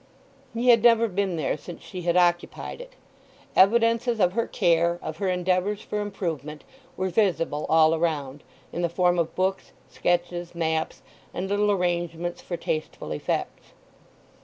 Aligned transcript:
He 0.55 0.69
had 0.69 0.81
never 0.81 1.07
been 1.07 1.35
there 1.35 1.55
since 1.55 1.83
she 1.83 2.01
had 2.01 2.17
occupied 2.17 2.81
it. 2.81 2.93
Evidences 3.55 4.19
of 4.19 4.33
her 4.33 4.47
care, 4.47 4.97
of 5.03 5.17
her 5.17 5.27
endeavours 5.29 5.81
for 5.83 6.01
improvement, 6.01 6.63
were 6.97 7.09
visible 7.09 7.67
all 7.69 7.93
around, 7.93 8.43
in 8.73 8.81
the 8.81 8.89
form 8.89 9.19
of 9.19 9.35
books, 9.35 9.73
sketches, 9.91 10.55
maps, 10.55 11.03
and 11.35 11.47
little 11.47 11.71
arrangements 11.71 12.41
for 12.41 12.57
tasteful 12.57 13.11
effects. 13.11 13.73